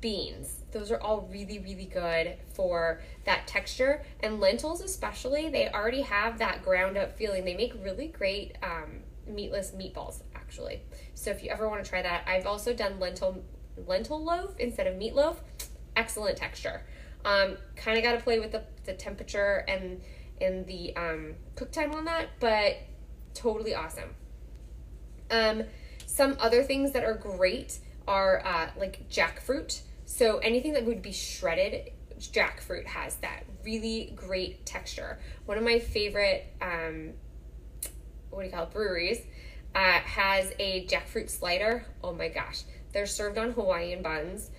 beans. 0.00 0.57
Those 0.72 0.90
are 0.90 1.00
all 1.00 1.28
really, 1.30 1.58
really 1.58 1.86
good 1.86 2.36
for 2.52 3.00
that 3.24 3.46
texture. 3.46 4.02
And 4.20 4.40
lentils, 4.40 4.80
especially, 4.80 5.48
they 5.48 5.68
already 5.68 6.02
have 6.02 6.38
that 6.38 6.62
ground 6.62 6.96
up 6.96 7.16
feeling. 7.16 7.44
They 7.44 7.56
make 7.56 7.72
really 7.82 8.08
great 8.08 8.56
um, 8.62 9.00
meatless 9.26 9.72
meatballs 9.72 10.22
actually. 10.34 10.82
So 11.14 11.30
if 11.30 11.42
you 11.42 11.50
ever 11.50 11.68
want 11.68 11.84
to 11.84 11.88
try 11.88 12.02
that, 12.02 12.24
I've 12.26 12.46
also 12.46 12.72
done 12.72 12.98
lentil 12.98 13.42
lentil 13.86 14.24
loaf 14.24 14.54
instead 14.58 14.86
of 14.86 14.94
meatloaf. 14.94 15.36
Excellent 15.94 16.36
texture. 16.36 16.82
Um, 17.24 17.56
kind 17.76 17.98
of 17.98 18.04
got 18.04 18.12
to 18.12 18.18
play 18.18 18.38
with 18.38 18.52
the, 18.52 18.62
the 18.84 18.94
temperature 18.94 19.64
and 19.68 20.00
and 20.40 20.66
the 20.66 20.94
um, 20.96 21.34
cook 21.56 21.72
time 21.72 21.92
on 21.92 22.04
that, 22.04 22.28
but 22.40 22.76
totally 23.34 23.74
awesome. 23.74 24.10
Um, 25.30 25.64
some 26.06 26.36
other 26.40 26.62
things 26.62 26.92
that 26.92 27.04
are 27.04 27.14
great 27.14 27.78
are 28.06 28.42
uh, 28.44 28.68
like 28.78 29.08
jackfruit. 29.10 29.82
So 30.08 30.38
anything 30.38 30.72
that 30.72 30.86
would 30.86 31.02
be 31.02 31.12
shredded, 31.12 31.92
jackfruit 32.18 32.86
has 32.86 33.16
that 33.16 33.44
really 33.62 34.14
great 34.16 34.64
texture. 34.64 35.18
One 35.44 35.58
of 35.58 35.64
my 35.64 35.78
favorite, 35.78 36.46
um, 36.62 37.10
what 38.30 38.40
do 38.40 38.46
you 38.46 38.52
call 38.52 38.64
it, 38.64 38.70
breweries 38.70 39.20
uh, 39.74 40.00
has 40.00 40.50
a 40.58 40.86
jackfruit 40.86 41.28
slider. 41.28 41.84
Oh 42.02 42.14
my 42.14 42.28
gosh. 42.28 42.62
They're 42.94 43.04
served 43.04 43.36
on 43.36 43.52
Hawaiian 43.52 44.02
buns 44.02 44.50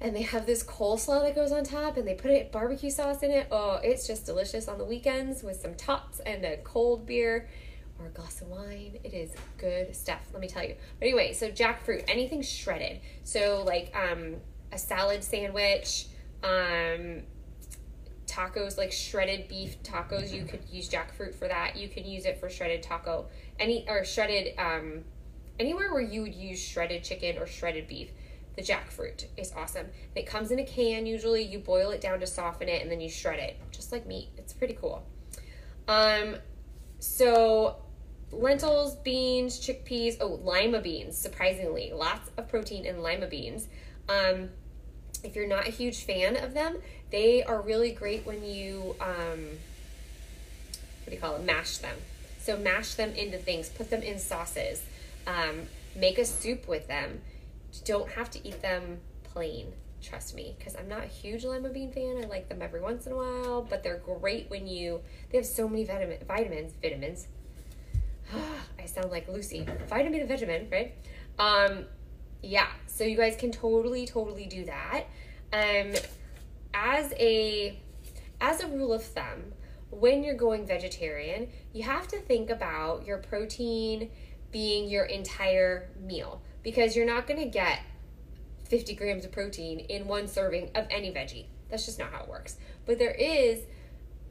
and 0.00 0.14
they 0.14 0.22
have 0.22 0.46
this 0.46 0.62
coleslaw 0.62 1.22
that 1.22 1.34
goes 1.34 1.50
on 1.50 1.64
top 1.64 1.96
and 1.96 2.06
they 2.06 2.14
put 2.14 2.30
it 2.30 2.52
barbecue 2.52 2.88
sauce 2.88 3.24
in 3.24 3.32
it. 3.32 3.48
Oh, 3.50 3.80
it's 3.82 4.06
just 4.06 4.26
delicious 4.26 4.68
on 4.68 4.78
the 4.78 4.84
weekends 4.84 5.42
with 5.42 5.60
some 5.60 5.74
tots 5.74 6.20
and 6.20 6.44
a 6.44 6.56
cold 6.58 7.04
beer 7.04 7.48
or 7.98 8.06
a 8.06 8.10
glass 8.10 8.40
of 8.42 8.46
wine. 8.46 8.96
It 9.02 9.12
is 9.12 9.32
good 9.58 9.96
stuff, 9.96 10.20
let 10.32 10.40
me 10.40 10.46
tell 10.46 10.62
you. 10.62 10.76
But 11.00 11.06
anyway, 11.06 11.32
so 11.32 11.50
jackfruit, 11.50 12.04
anything 12.06 12.42
shredded. 12.42 13.00
So 13.24 13.64
like 13.66 13.92
um 13.96 14.36
a 14.72 14.78
salad 14.78 15.22
sandwich, 15.22 16.06
um 16.42 17.22
tacos 18.26 18.76
like 18.76 18.92
shredded 18.92 19.48
beef 19.48 19.82
tacos, 19.82 20.32
you 20.32 20.44
could 20.44 20.60
use 20.70 20.88
jackfruit 20.88 21.34
for 21.34 21.48
that. 21.48 21.76
You 21.76 21.88
can 21.88 22.04
use 22.04 22.24
it 22.24 22.38
for 22.38 22.48
shredded 22.48 22.82
taco. 22.82 23.26
Any 23.58 23.88
or 23.88 24.04
shredded 24.04 24.58
um 24.58 25.04
anywhere 25.58 25.92
where 25.92 26.02
you 26.02 26.22
would 26.22 26.34
use 26.34 26.60
shredded 26.60 27.02
chicken 27.02 27.38
or 27.38 27.46
shredded 27.46 27.88
beef 27.88 28.10
the 28.58 28.64
jackfruit 28.64 29.26
is 29.36 29.52
awesome. 29.56 29.86
It 30.16 30.26
comes 30.26 30.50
in 30.50 30.58
a 30.58 30.64
can 30.64 31.06
usually. 31.06 31.44
You 31.44 31.60
boil 31.60 31.90
it 31.90 32.00
down 32.00 32.18
to 32.18 32.26
soften 32.26 32.68
it 32.68 32.82
and 32.82 32.90
then 32.90 33.00
you 33.00 33.08
shred 33.08 33.38
it, 33.38 33.56
just 33.70 33.92
like 33.92 34.04
meat. 34.04 34.30
It's 34.36 34.52
pretty 34.52 34.74
cool. 34.74 35.06
Um, 35.86 36.34
so 36.98 37.76
lentils, 38.32 38.96
beans, 38.96 39.60
chickpeas, 39.60 40.16
oh, 40.20 40.40
lima 40.42 40.80
beans, 40.80 41.16
surprisingly, 41.16 41.92
lots 41.94 42.32
of 42.36 42.48
protein 42.48 42.84
in 42.84 43.00
lima 43.00 43.28
beans. 43.28 43.68
Um, 44.08 44.50
if 45.24 45.34
you're 45.34 45.48
not 45.48 45.66
a 45.66 45.70
huge 45.70 46.04
fan 46.04 46.36
of 46.36 46.54
them, 46.54 46.78
they 47.10 47.42
are 47.42 47.60
really 47.60 47.92
great 47.92 48.26
when 48.26 48.44
you, 48.44 48.94
um, 49.00 49.58
what 51.02 51.06
do 51.08 51.12
you 51.12 51.20
call 51.20 51.36
it, 51.36 51.44
mash 51.44 51.78
them. 51.78 51.96
So 52.38 52.56
mash 52.56 52.94
them 52.94 53.12
into 53.14 53.38
things, 53.38 53.68
put 53.68 53.90
them 53.90 54.02
in 54.02 54.18
sauces, 54.18 54.82
um, 55.26 55.62
make 55.96 56.18
a 56.18 56.24
soup 56.24 56.68
with 56.68 56.86
them. 56.88 57.20
Don't 57.84 58.10
have 58.10 58.30
to 58.30 58.46
eat 58.46 58.62
them 58.62 58.98
plain 59.24 59.72
trust 60.02 60.34
me 60.34 60.54
because 60.58 60.76
i'm 60.76 60.88
not 60.88 61.02
a 61.02 61.06
huge 61.06 61.44
lima 61.44 61.68
bean 61.68 61.90
fan. 61.90 62.22
I 62.22 62.26
like 62.26 62.48
them 62.48 62.62
every 62.62 62.80
once 62.80 63.06
in 63.06 63.12
a 63.12 63.16
while 63.16 63.62
but 63.62 63.82
they're 63.82 63.98
great 63.98 64.48
when 64.48 64.66
you 64.66 65.00
they 65.30 65.38
have 65.38 65.46
so 65.46 65.68
many 65.68 65.84
vitamin, 65.84 66.18
vitamins 66.26 66.72
vitamins. 66.80 67.26
I 68.78 68.86
sound 68.86 69.10
like 69.10 69.28
lucy. 69.28 69.66
Vitamin 69.88 70.20
and 70.20 70.28
vitamin 70.28 70.68
right? 70.70 70.94
Um 71.38 71.86
yeah 72.42 72.68
so 72.86 73.04
you 73.04 73.16
guys 73.16 73.36
can 73.36 73.50
totally 73.50 74.06
totally 74.06 74.46
do 74.46 74.64
that 74.64 75.04
um 75.52 75.92
as 76.74 77.12
a 77.18 77.78
as 78.40 78.62
a 78.62 78.66
rule 78.68 78.92
of 78.92 79.02
thumb 79.02 79.52
when 79.90 80.22
you're 80.22 80.34
going 80.34 80.66
vegetarian 80.66 81.48
you 81.72 81.82
have 81.82 82.06
to 82.06 82.18
think 82.18 82.50
about 82.50 83.06
your 83.06 83.18
protein 83.18 84.10
being 84.50 84.88
your 84.88 85.04
entire 85.04 85.90
meal 86.00 86.40
because 86.62 86.96
you're 86.96 87.06
not 87.06 87.26
going 87.26 87.40
to 87.40 87.48
get 87.48 87.80
50 88.64 88.94
grams 88.94 89.24
of 89.24 89.32
protein 89.32 89.80
in 89.80 90.06
one 90.06 90.28
serving 90.28 90.70
of 90.74 90.86
any 90.90 91.10
veggie. 91.10 91.46
That's 91.70 91.86
just 91.86 91.98
not 91.98 92.12
how 92.12 92.22
it 92.22 92.28
works. 92.28 92.56
But 92.86 92.98
there 92.98 93.12
is 93.12 93.62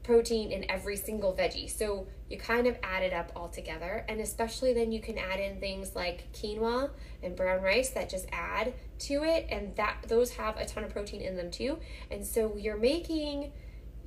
protein 0.08 0.50
in 0.50 0.64
every 0.70 0.96
single 0.96 1.34
veggie. 1.34 1.68
So 1.70 2.06
you 2.30 2.38
kind 2.38 2.66
of 2.66 2.78
add 2.82 3.02
it 3.02 3.12
up 3.12 3.30
all 3.36 3.50
together. 3.50 4.06
And 4.08 4.22
especially 4.22 4.72
then 4.72 4.90
you 4.90 5.02
can 5.02 5.18
add 5.18 5.38
in 5.38 5.60
things 5.60 5.94
like 5.94 6.32
quinoa 6.32 6.88
and 7.22 7.36
brown 7.36 7.62
rice 7.62 7.90
that 7.90 8.08
just 8.08 8.26
add 8.32 8.72
to 9.00 9.22
it. 9.24 9.46
And 9.50 9.76
that 9.76 10.06
those 10.08 10.30
have 10.32 10.56
a 10.56 10.64
ton 10.64 10.82
of 10.82 10.90
protein 10.90 11.20
in 11.20 11.36
them 11.36 11.50
too. 11.50 11.78
And 12.10 12.26
so 12.26 12.56
you're 12.56 12.78
making 12.78 13.52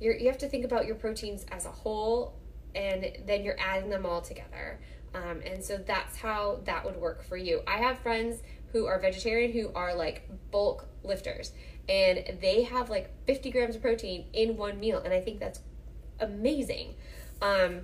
you're, 0.00 0.16
you 0.16 0.26
have 0.26 0.38
to 0.38 0.48
think 0.48 0.64
about 0.64 0.86
your 0.86 0.96
proteins 0.96 1.46
as 1.52 1.66
a 1.66 1.70
whole 1.70 2.34
and 2.74 3.06
then 3.24 3.44
you're 3.44 3.60
adding 3.60 3.88
them 3.88 4.04
all 4.04 4.22
together. 4.22 4.80
Um, 5.14 5.40
and 5.46 5.62
so 5.62 5.76
that's 5.76 6.16
how 6.16 6.62
that 6.64 6.84
would 6.84 6.96
work 6.96 7.22
for 7.22 7.36
you. 7.36 7.60
I 7.68 7.76
have 7.76 8.00
friends 8.00 8.42
who 8.72 8.86
are 8.86 8.98
vegetarian 8.98 9.52
who 9.52 9.70
are 9.76 9.94
like 9.94 10.28
bulk 10.50 10.88
lifters 11.04 11.52
and 11.88 12.24
they 12.40 12.64
have 12.64 12.90
like 12.90 13.12
50 13.26 13.52
grams 13.52 13.76
of 13.76 13.82
protein 13.82 14.24
in 14.32 14.56
one 14.56 14.80
meal. 14.80 15.00
And 15.04 15.14
I 15.14 15.20
think 15.20 15.38
that's 15.38 15.60
amazing. 16.22 16.94
Um, 17.40 17.82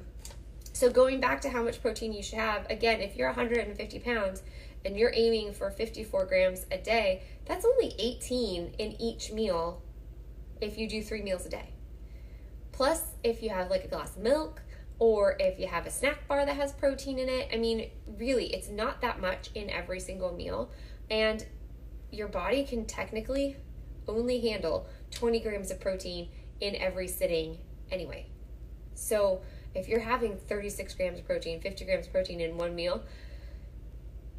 so 0.73 0.90
going 0.90 1.21
back 1.21 1.40
to 1.42 1.50
how 1.50 1.62
much 1.62 1.83
protein 1.83 2.12
you 2.12 2.23
should 2.23 2.38
have, 2.38 2.66
again, 2.71 3.00
if 3.00 3.16
you're 3.16 3.28
150 3.28 3.99
pounds 3.99 4.42
and 4.85 4.97
you're 4.97 5.12
aiming 5.14 5.52
for 5.52 5.71
54 5.71 6.26
grams 6.26 6.66
a 6.71 6.78
day, 6.78 7.23
that's 7.45 7.64
only 7.64 7.95
18 7.99 8.75
in 8.78 9.00
each 9.00 9.33
meal 9.33 9.83
if 10.61 10.78
you 10.78 10.88
do 10.88 11.02
three 11.02 11.23
meals 11.23 11.47
a 11.47 11.49
day. 11.49 11.71
Plus, 12.73 13.02
if 13.25 13.42
you 13.42 13.50
have 13.50 13.71
like 13.71 13.85
a 13.85 13.88
glass 13.88 14.16
of 14.16 14.23
milk, 14.23 14.62
or 14.99 15.37
if 15.38 15.59
you 15.59 15.68
have 15.68 15.87
a 15.87 15.90
snack 15.90 16.26
bar 16.26 16.45
that 16.45 16.57
has 16.57 16.73
protein 16.73 17.18
in 17.18 17.28
it. 17.28 17.49
I 17.52 17.57
mean, 17.57 17.90
really, 18.18 18.47
it's 18.47 18.68
not 18.68 19.00
that 19.00 19.21
much 19.21 19.50
in 19.54 19.71
every 19.71 20.00
single 20.00 20.33
meal. 20.33 20.71
And 21.11 21.47
your 22.11 22.28
body 22.28 22.64
can 22.64 22.85
technically 22.85 23.57
only 24.09 24.40
handle 24.40 24.88
20 25.12 25.40
grams 25.40 25.71
of 25.71 25.80
protein 25.80 26.28
in 26.61 26.75
every 26.76 27.07
sitting 27.07 27.59
anyway. 27.90 28.26
So 28.95 29.40
if 29.75 29.88
you're 29.88 30.00
having 30.00 30.37
36 30.37 30.95
grams 30.95 31.18
of 31.18 31.26
protein, 31.26 31.61
50 31.61 31.85
grams 31.85 32.07
of 32.07 32.12
protein 32.12 32.40
in 32.40 32.57
one 32.57 32.75
meal, 32.75 33.02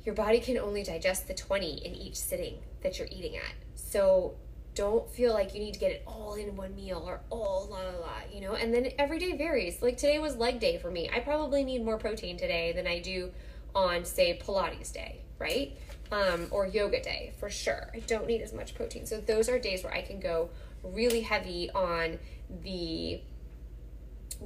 your 0.03 0.15
body 0.15 0.39
can 0.39 0.57
only 0.57 0.83
digest 0.83 1.27
the 1.27 1.33
20 1.33 1.85
in 1.85 1.95
each 1.95 2.15
sitting 2.15 2.59
that 2.81 2.97
you're 2.97 3.07
eating 3.11 3.35
at. 3.37 3.53
So 3.75 4.35
don't 4.75 5.09
feel 5.11 5.33
like 5.33 5.53
you 5.53 5.59
need 5.59 5.73
to 5.73 5.79
get 5.79 5.91
it 5.91 6.03
all 6.07 6.35
in 6.35 6.55
one 6.55 6.75
meal 6.75 7.03
or 7.05 7.21
all 7.29 7.67
la 7.69 7.79
la 7.79 7.99
la, 7.99 8.13
you 8.31 8.41
know. 8.41 8.53
And 8.53 8.73
then 8.73 8.91
every 8.97 9.19
day 9.19 9.35
varies. 9.35 9.81
Like 9.81 9.97
today 9.97 10.19
was 10.19 10.37
leg 10.37 10.59
day 10.59 10.77
for 10.77 10.89
me. 10.89 11.09
I 11.13 11.19
probably 11.19 11.63
need 11.63 11.83
more 11.83 11.97
protein 11.97 12.37
today 12.37 12.71
than 12.71 12.87
I 12.87 12.99
do 12.99 13.31
on 13.75 14.05
say 14.05 14.39
Pilates 14.41 14.93
day, 14.93 15.21
right? 15.37 15.77
Um, 16.11 16.47
or 16.49 16.65
yoga 16.65 17.01
day 17.01 17.33
for 17.39 17.49
sure. 17.49 17.89
I 17.93 17.99
don't 17.99 18.25
need 18.25 18.41
as 18.41 18.53
much 18.53 18.73
protein. 18.73 19.05
So 19.05 19.19
those 19.19 19.49
are 19.49 19.59
days 19.59 19.83
where 19.83 19.93
I 19.93 20.01
can 20.01 20.19
go 20.19 20.49
really 20.83 21.21
heavy 21.21 21.69
on 21.71 22.17
the 22.63 23.21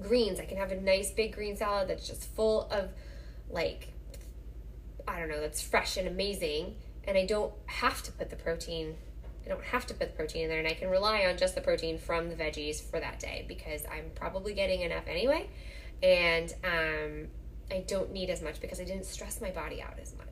greens. 0.01 0.39
I 0.39 0.45
can 0.45 0.57
have 0.57 0.71
a 0.71 0.79
nice 0.79 1.11
big 1.11 1.33
green 1.35 1.55
salad 1.55 1.89
that's 1.89 2.07
just 2.07 2.33
full 2.35 2.67
of 2.71 2.89
like 3.49 3.89
I 5.07 5.19
don't 5.19 5.29
know, 5.29 5.41
that's 5.41 5.61
fresh 5.61 5.97
and 5.97 6.07
amazing 6.07 6.75
and 7.05 7.17
I 7.17 7.25
don't 7.25 7.53
have 7.65 8.01
to 8.03 8.11
put 8.11 8.29
the 8.29 8.35
protein 8.35 8.95
I 9.45 9.49
don't 9.49 9.63
have 9.65 9.85
to 9.87 9.93
put 9.93 10.11
the 10.11 10.15
protein 10.15 10.43
in 10.43 10.49
there 10.49 10.59
and 10.59 10.67
I 10.67 10.73
can 10.73 10.89
rely 10.89 11.25
on 11.25 11.37
just 11.37 11.55
the 11.55 11.61
protein 11.61 11.97
from 11.97 12.29
the 12.29 12.35
veggies 12.35 12.81
for 12.81 12.99
that 12.99 13.19
day 13.19 13.45
because 13.47 13.83
I'm 13.91 14.09
probably 14.15 14.53
getting 14.53 14.81
enough 14.81 15.03
anyway. 15.05 15.49
And 16.01 16.53
um, 16.63 17.27
I 17.69 17.83
don't 17.85 18.11
need 18.11 18.29
as 18.29 18.41
much 18.41 18.61
because 18.61 18.79
I 18.79 18.85
didn't 18.85 19.05
stress 19.05 19.41
my 19.41 19.49
body 19.49 19.81
out 19.81 19.99
as 20.01 20.15
much. 20.17 20.22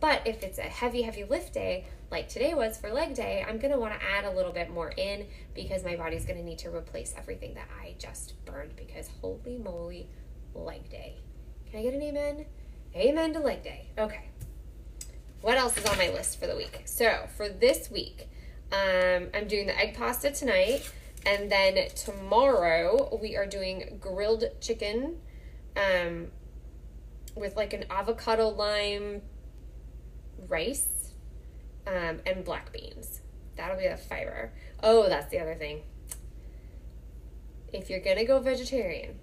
But 0.00 0.22
if 0.26 0.42
it's 0.42 0.58
a 0.58 0.62
heavy, 0.62 1.02
heavy 1.02 1.24
lift 1.24 1.52
day, 1.52 1.84
like 2.10 2.28
today 2.28 2.54
was 2.54 2.78
for 2.78 2.90
leg 2.90 3.14
day, 3.14 3.44
I'm 3.46 3.58
gonna 3.58 3.78
wanna 3.78 3.98
add 4.16 4.24
a 4.24 4.30
little 4.30 4.52
bit 4.52 4.70
more 4.70 4.90
in 4.96 5.26
because 5.54 5.84
my 5.84 5.94
body's 5.94 6.24
gonna 6.24 6.42
need 6.42 6.58
to 6.60 6.74
replace 6.74 7.14
everything 7.16 7.54
that 7.54 7.68
I 7.82 7.94
just 7.98 8.42
burned 8.46 8.76
because 8.76 9.10
holy 9.20 9.58
moly, 9.58 10.08
leg 10.54 10.88
day. 10.88 11.16
Can 11.70 11.80
I 11.80 11.82
get 11.82 11.94
an 11.94 12.02
amen? 12.02 12.46
Amen 12.96 13.32
to 13.34 13.40
leg 13.40 13.62
day. 13.62 13.86
Okay. 13.98 14.30
What 15.42 15.56
else 15.56 15.76
is 15.76 15.86
on 15.86 15.96
my 15.98 16.08
list 16.08 16.40
for 16.40 16.46
the 16.46 16.56
week? 16.56 16.82
So 16.86 17.28
for 17.36 17.48
this 17.48 17.90
week, 17.90 18.28
um, 18.72 19.28
I'm 19.34 19.46
doing 19.48 19.66
the 19.66 19.78
egg 19.78 19.94
pasta 19.96 20.30
tonight. 20.30 20.90
And 21.26 21.52
then 21.52 21.88
tomorrow 21.94 23.18
we 23.20 23.36
are 23.36 23.46
doing 23.46 23.98
grilled 24.00 24.44
chicken 24.60 25.18
um, 25.76 26.28
with 27.34 27.56
like 27.56 27.72
an 27.74 27.84
avocado 27.90 28.48
lime 28.48 29.22
rice 30.50 31.14
um, 31.86 32.20
and 32.26 32.44
black 32.44 32.72
beans. 32.72 33.22
That'll 33.56 33.78
be 33.78 33.88
the 33.88 33.96
fiber. 33.96 34.52
Oh, 34.82 35.08
that's 35.08 35.30
the 35.30 35.38
other 35.38 35.54
thing. 35.54 35.82
If 37.72 37.88
you're 37.88 38.00
gonna 38.00 38.24
go 38.24 38.40
vegetarian, 38.40 39.18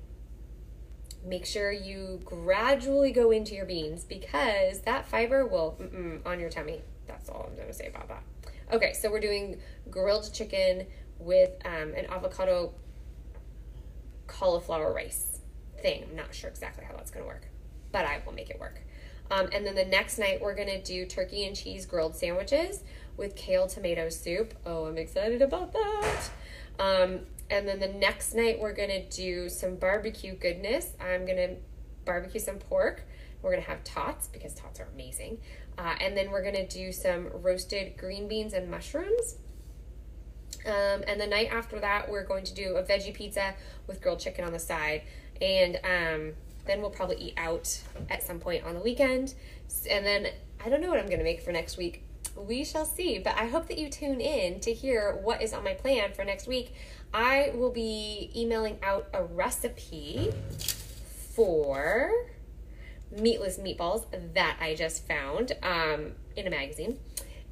make 1.26 1.46
sure 1.46 1.72
you 1.72 2.22
gradually 2.24 3.12
go 3.12 3.32
into 3.32 3.56
your 3.56 3.66
beans 3.66 4.04
because 4.04 4.82
that 4.82 5.06
fiber 5.08 5.46
will 5.46 5.78
on 6.26 6.40
your 6.40 6.50
tummy. 6.50 6.82
That's 7.08 7.30
all 7.30 7.50
I'm 7.50 7.58
gonna 7.58 7.74
say 7.74 7.88
about 7.88 8.08
that. 8.08 8.24
Okay, 8.72 8.94
so 8.94 9.10
we're 9.10 9.20
doing 9.20 9.60
grilled 9.90 10.32
chicken 10.34 10.88
with 11.20 11.52
um, 11.66 11.94
an 11.96 12.06
avocado 12.10 12.74
cauliflower 14.28 14.94
rice 14.94 15.40
thing. 15.82 16.06
I'm 16.10 16.16
not 16.16 16.34
sure 16.34 16.50
exactly 16.50 16.86
how 16.86 16.94
that's 16.96 17.12
to 17.12 17.24
work, 17.24 17.48
but 17.92 18.06
I 18.06 18.22
will 18.26 18.34
make 18.34 18.50
it 18.50 18.60
work. 18.60 18.82
Um, 19.30 19.50
and 19.52 19.66
then 19.66 19.76
the 19.76 19.86
next 19.86 20.18
night, 20.18 20.42
we're 20.42 20.56
going 20.56 20.70
to 20.70 20.82
do 20.82 21.06
turkey 21.06 21.46
and 21.46 21.56
cheese 21.56 21.86
grilled 21.86 22.16
sandwiches 22.16 22.84
with 23.18 23.36
kale 23.36 23.68
tomato 23.68 24.10
soup. 24.10 24.54
Oh, 24.66 24.86
I'm 24.86 24.98
excited 24.98 25.42
about 25.42 25.74
that. 25.74 26.30
Um, 26.80 27.20
and 27.50 27.68
then 27.68 27.80
the 27.80 27.88
next 27.88 28.36
night, 28.36 28.60
we're 28.60 28.74
going 28.74 28.90
to 28.90 29.04
do 29.10 29.50
some 29.50 29.76
barbecue 29.76 30.36
goodness. 30.36 30.94
I'm 31.00 31.26
going 31.26 31.38
to 31.38 31.56
barbecue 32.06 32.40
some 32.40 32.58
pork. 32.58 33.04
We're 33.42 33.52
going 33.52 33.64
to 33.64 33.70
have 33.70 33.84
tots 33.84 34.28
because 34.28 34.54
tots 34.54 34.80
are 34.80 34.88
amazing. 34.94 35.40
Uh, 35.78 35.94
and 36.02 36.18
then 36.18 36.32
we're 36.32 36.44
gonna 36.44 36.68
do 36.68 36.92
some 36.92 37.30
roasted 37.34 37.98
green 37.98 38.28
beans 38.28 38.54
and 38.54 38.70
mushrooms. 38.70 39.36
Um, 40.66 41.04
and 41.08 41.22
the 41.22 41.28
night 41.28 41.50
after 41.52 41.80
that, 41.80 42.10
we're 42.10 42.26
going 42.26 42.44
to 42.46 42.54
do 42.54 42.76
a 42.76 42.84
veggie 42.84 43.14
pizza 43.14 43.54
with 43.86 44.02
grilled 44.02 44.20
chicken 44.20 44.44
on 44.44 44.52
the 44.52 44.60
side. 44.60 45.04
And 45.40 45.80
um, 45.84 46.34
then 46.68 46.82
we'll 46.82 46.90
probably 46.90 47.18
eat 47.18 47.34
out 47.38 47.82
at 48.10 48.24
some 48.24 48.40
point 48.40 48.64
on 48.64 48.74
the 48.74 48.82
weekend. 48.82 49.34
And 49.90 50.06
then 50.06 50.28
I 50.64 50.70
don't 50.70 50.82
know 50.82 50.90
what 50.90 51.00
I'm 51.00 51.08
going 51.08 51.20
to 51.20 51.24
make 51.24 51.42
for 51.42 51.52
next 51.52 51.78
week. 51.78 52.04
We 52.36 52.64
shall 52.64 52.86
see. 52.86 53.20
But 53.20 53.36
I 53.38 53.48
hope 53.48 53.68
that 53.68 53.78
you 53.78 53.90
tune 53.90 54.22
in 54.22 54.60
to 54.62 54.74
hear 54.74 55.20
what 55.24 55.42
is 55.42 55.54
on 55.54 55.64
my 55.64 55.74
plan 55.74 56.14
for 56.14 56.24
next 56.24 56.48
week. 56.48 56.74
I 57.14 57.52
will 57.56 57.72
be 57.72 58.32
emailing 58.36 58.78
out 58.84 59.08
a 59.14 59.24
recipe 59.24 60.32
for 61.36 62.12
meatless 63.12 63.58
meatballs 63.58 64.06
that 64.34 64.58
I 64.60 64.76
just 64.76 65.08
found 65.08 65.54
um, 65.64 66.12
in 66.36 66.48
a 66.48 66.50
magazine. 66.50 67.00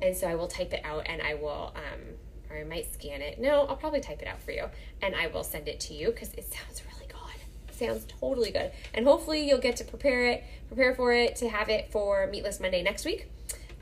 And 0.01 0.15
so 0.15 0.27
I 0.27 0.35
will 0.35 0.47
type 0.47 0.73
it 0.73 0.81
out 0.83 1.03
and 1.07 1.21
I 1.21 1.35
will. 1.35 1.73
Um, 1.75 2.15
or 2.49 2.57
I 2.57 2.63
might 2.63 2.93
scan 2.93 3.21
it. 3.21 3.39
No, 3.39 3.65
I'll 3.65 3.75
probably 3.75 4.01
type 4.01 4.21
it 4.21 4.27
out 4.27 4.41
for 4.41 4.51
you 4.51 4.65
and 5.01 5.15
I 5.15 5.27
will 5.27 5.43
send 5.43 5.67
it 5.67 5.79
to 5.81 5.93
you 5.93 6.11
because 6.11 6.33
it 6.33 6.51
sounds 6.53 6.83
really 6.93 7.04
sounds 7.77 8.05
totally 8.19 8.51
good. 8.51 8.71
And 8.93 9.05
hopefully 9.05 9.47
you'll 9.47 9.59
get 9.59 9.75
to 9.77 9.83
prepare 9.83 10.25
it, 10.27 10.43
prepare 10.67 10.95
for 10.95 11.13
it 11.13 11.35
to 11.37 11.49
have 11.49 11.69
it 11.69 11.91
for 11.91 12.27
Meatless 12.27 12.59
Monday 12.59 12.81
next 12.81 13.05
week. 13.05 13.29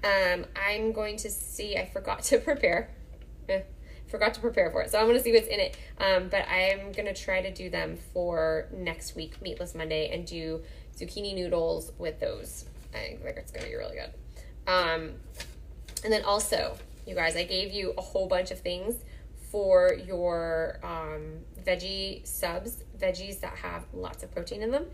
Um, 0.03 0.45
I'm 0.55 0.91
going 0.91 1.17
to 1.17 1.29
see, 1.29 1.77
I 1.77 1.85
forgot 1.85 2.23
to 2.23 2.37
prepare. 2.39 2.89
Eh, 3.49 3.61
forgot 4.07 4.33
to 4.35 4.41
prepare 4.41 4.69
for 4.71 4.81
it. 4.81 4.91
So 4.91 4.99
I'm 4.99 5.05
going 5.05 5.17
to 5.17 5.23
see 5.23 5.33
what's 5.33 5.47
in 5.47 5.59
it. 5.59 5.77
Um, 5.99 6.29
but 6.29 6.47
I'm 6.47 6.91
going 6.91 7.05
to 7.05 7.13
try 7.13 7.41
to 7.41 7.51
do 7.51 7.69
them 7.69 7.97
for 8.13 8.67
next 8.71 9.15
week, 9.15 9.41
Meatless 9.41 9.73
Monday, 9.73 10.09
and 10.13 10.25
do 10.25 10.61
zucchini 10.97 11.33
noodles 11.33 11.91
with 11.97 12.19
those. 12.19 12.65
I 12.93 13.17
think 13.23 13.37
it's 13.37 13.51
going 13.51 13.63
to 13.63 13.69
be 13.69 13.75
really 13.75 13.95
good. 13.95 14.13
Um, 14.67 15.11
and 16.03 16.11
then 16.11 16.23
also, 16.23 16.77
you 17.07 17.15
guys, 17.15 17.35
I 17.35 17.43
gave 17.43 17.71
you 17.71 17.93
a 17.97 18.01
whole 18.01 18.27
bunch 18.27 18.51
of 18.51 18.59
things 18.59 18.95
for 19.51 19.93
your 19.93 20.79
um, 20.83 21.39
veggie 21.65 22.25
subs, 22.25 22.83
veggies 23.03 23.39
that 23.41 23.55
have 23.57 23.83
lots 23.93 24.23
of 24.23 24.31
protein 24.31 24.61
in 24.61 24.71
them. 24.71 24.85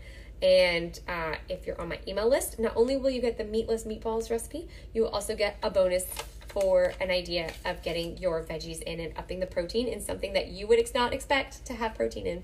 And 0.42 0.98
uh, 1.06 1.34
if 1.48 1.66
you're 1.66 1.80
on 1.80 1.88
my 1.88 1.98
email 2.08 2.28
list, 2.28 2.58
not 2.58 2.72
only 2.76 2.96
will 2.96 3.10
you 3.10 3.20
get 3.20 3.38
the 3.38 3.44
meatless 3.44 3.84
meatballs 3.84 4.30
recipe, 4.30 4.68
you 4.94 5.02
will 5.02 5.10
also 5.10 5.36
get 5.36 5.58
a 5.62 5.70
bonus 5.70 6.04
for 6.48 6.94
an 7.00 7.10
idea 7.10 7.52
of 7.64 7.82
getting 7.82 8.18
your 8.18 8.42
veggies 8.42 8.82
in 8.82 8.98
and 9.00 9.16
upping 9.16 9.38
the 9.38 9.46
protein 9.46 9.86
in 9.86 10.00
something 10.00 10.32
that 10.32 10.48
you 10.48 10.66
would 10.66 10.80
not 10.94 11.12
expect 11.12 11.64
to 11.66 11.74
have 11.74 11.94
protein 11.94 12.26
in. 12.26 12.42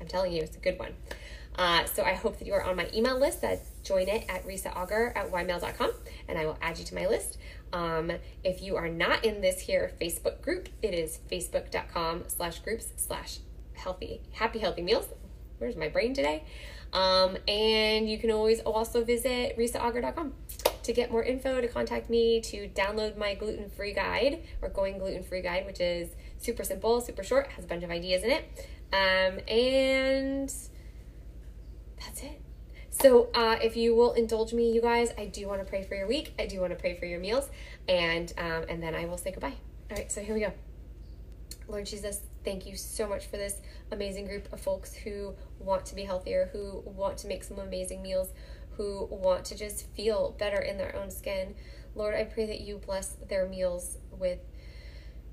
I'm 0.00 0.08
telling 0.08 0.32
you, 0.32 0.42
it's 0.42 0.56
a 0.56 0.60
good 0.60 0.78
one. 0.78 0.94
Uh, 1.56 1.84
so 1.86 2.02
I 2.02 2.14
hope 2.14 2.38
that 2.38 2.46
you 2.46 2.52
are 2.52 2.62
on 2.62 2.76
my 2.76 2.88
email 2.94 3.18
list. 3.18 3.40
That 3.40 3.60
join 3.82 4.08
it 4.08 4.24
at 4.28 4.46
risaauger 4.46 5.16
at 5.16 5.30
ymail.com 5.30 5.92
and 6.28 6.38
I 6.38 6.44
will 6.44 6.58
add 6.60 6.78
you 6.78 6.84
to 6.84 6.94
my 6.94 7.06
list. 7.06 7.38
Um, 7.72 8.12
if 8.44 8.62
you 8.62 8.76
are 8.76 8.88
not 8.88 9.24
in 9.24 9.40
this 9.40 9.60
here 9.60 9.92
Facebook 10.00 10.42
group, 10.42 10.68
it 10.82 10.92
is 10.92 11.20
facebook.com 11.30 12.24
slash 12.26 12.58
groups 12.58 12.92
slash 12.96 13.38
healthy, 13.76 14.20
happy, 14.32 14.58
healthy 14.58 14.82
meals. 14.82 15.06
Where's 15.58 15.76
my 15.76 15.88
brain 15.88 16.14
today? 16.14 16.44
Um, 16.92 17.36
and 17.48 18.08
you 18.08 18.18
can 18.18 18.30
always 18.30 18.60
also 18.60 19.04
visit 19.04 19.56
risaauger.com 19.58 20.32
to 20.82 20.92
get 20.92 21.10
more 21.10 21.22
info, 21.22 21.60
to 21.60 21.68
contact 21.68 22.08
me, 22.08 22.40
to 22.40 22.68
download 22.68 23.16
my 23.16 23.34
gluten 23.34 23.68
free 23.70 23.92
guide 23.92 24.44
or 24.62 24.68
going 24.68 24.98
gluten 24.98 25.22
free 25.22 25.42
guide, 25.42 25.66
which 25.66 25.80
is 25.80 26.10
super 26.38 26.62
simple, 26.62 27.00
super 27.00 27.22
short, 27.22 27.48
has 27.48 27.64
a 27.64 27.68
bunch 27.68 27.82
of 27.82 27.90
ideas 27.90 28.22
in 28.22 28.30
it. 28.30 28.68
Um, 28.92 29.40
and 29.48 30.48
that's 31.98 32.22
it. 32.22 32.40
So, 32.90 33.28
uh, 33.34 33.58
if 33.62 33.76
you 33.76 33.94
will 33.94 34.12
indulge 34.12 34.54
me, 34.54 34.72
you 34.72 34.80
guys, 34.80 35.12
I 35.18 35.26
do 35.26 35.46
want 35.48 35.60
to 35.60 35.68
pray 35.68 35.82
for 35.82 35.94
your 35.94 36.06
week. 36.06 36.32
I 36.38 36.46
do 36.46 36.60
want 36.60 36.72
to 36.72 36.78
pray 36.78 36.94
for 36.94 37.04
your 37.04 37.20
meals, 37.20 37.50
and 37.86 38.32
um, 38.38 38.64
and 38.70 38.82
then 38.82 38.94
I 38.94 39.04
will 39.04 39.18
say 39.18 39.32
goodbye. 39.32 39.52
All 39.90 39.96
right, 39.98 40.10
so 40.10 40.22
here 40.22 40.34
we 40.34 40.40
go. 40.40 40.52
Lord 41.68 41.84
Jesus, 41.84 42.22
thank 42.46 42.64
you 42.64 42.76
so 42.76 43.08
much 43.08 43.26
for 43.26 43.36
this 43.36 43.60
amazing 43.90 44.24
group 44.24 44.50
of 44.52 44.60
folks 44.60 44.94
who 44.94 45.34
want 45.58 45.84
to 45.84 45.96
be 45.96 46.04
healthier, 46.04 46.48
who 46.52 46.80
want 46.86 47.18
to 47.18 47.26
make 47.26 47.42
some 47.42 47.58
amazing 47.58 48.00
meals, 48.00 48.28
who 48.76 49.08
want 49.10 49.44
to 49.46 49.56
just 49.56 49.88
feel 49.94 50.34
better 50.38 50.60
in 50.60 50.78
their 50.78 50.94
own 50.94 51.10
skin. 51.10 51.56
Lord, 51.96 52.14
I 52.14 52.22
pray 52.22 52.46
that 52.46 52.60
you 52.60 52.78
bless 52.78 53.16
their 53.28 53.48
meals 53.48 53.98
with 54.12 54.38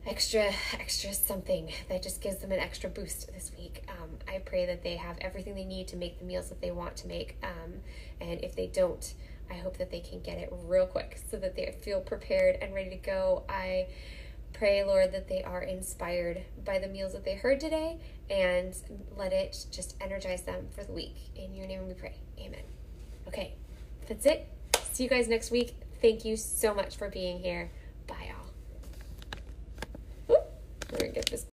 extra 0.05 0.51
extra 0.73 1.13
something 1.13 1.71
that 1.87 2.03
just 2.03 2.19
gives 2.19 2.37
them 2.39 2.51
an 2.51 2.59
extra 2.59 2.89
boost 2.89 3.31
this 3.33 3.53
week 3.57 3.85
um, 3.87 4.09
i 4.27 4.37
pray 4.37 4.65
that 4.65 4.83
they 4.83 4.97
have 4.97 5.17
everything 5.21 5.55
they 5.55 5.63
need 5.63 5.87
to 5.87 5.95
make 5.95 6.19
the 6.19 6.25
meals 6.25 6.49
that 6.49 6.59
they 6.59 6.71
want 6.71 6.93
to 6.97 7.07
make 7.07 7.37
um, 7.41 7.71
and 8.19 8.43
if 8.43 8.53
they 8.53 8.67
don't 8.67 9.13
i 9.49 9.53
hope 9.53 9.77
that 9.77 9.89
they 9.91 10.01
can 10.01 10.19
get 10.19 10.37
it 10.37 10.51
real 10.65 10.85
quick 10.85 11.17
so 11.31 11.37
that 11.37 11.55
they 11.55 11.73
feel 11.81 12.01
prepared 12.01 12.57
and 12.61 12.73
ready 12.73 12.89
to 12.89 12.97
go 12.97 13.43
i 13.47 13.87
pray 14.53 14.83
lord 14.83 15.11
that 15.11 15.27
they 15.27 15.43
are 15.43 15.61
inspired 15.61 16.41
by 16.63 16.79
the 16.79 16.87
meals 16.87 17.13
that 17.13 17.25
they 17.25 17.35
heard 17.35 17.59
today 17.59 17.97
and 18.29 18.75
let 19.17 19.33
it 19.33 19.65
just 19.71 19.95
energize 19.99 20.43
them 20.43 20.67
for 20.71 20.83
the 20.83 20.93
week. 20.93 21.15
In 21.35 21.53
your 21.53 21.67
name 21.67 21.87
we 21.87 21.93
pray. 21.93 22.15
Amen. 22.39 22.63
Okay 23.27 23.55
that's 24.07 24.25
it. 24.25 24.47
See 24.91 25.03
you 25.03 25.09
guys 25.09 25.27
next 25.27 25.51
week. 25.51 25.75
Thank 26.01 26.25
you 26.25 26.35
so 26.35 26.73
much 26.73 26.97
for 26.97 27.09
being 27.09 27.39
here. 27.39 27.71
Bye 28.07 28.31
all 28.37 28.43
we're 30.93 30.99
gonna 30.99 31.11
get 31.11 31.25
this. 31.25 31.45